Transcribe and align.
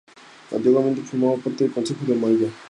Antiguamente 0.51 1.03
formaba 1.03 1.35
parte 1.37 1.63
del 1.65 1.73
concejo 1.73 2.05
de 2.07 2.13
Omaña. 2.13 2.51